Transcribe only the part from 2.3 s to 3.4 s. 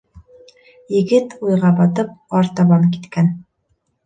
артабан киткән.